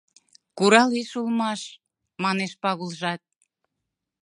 —Куралеш 0.57 1.11
улмаш,— 1.21 1.61
манеш 2.23 2.51
Пагулжат. 2.61 3.21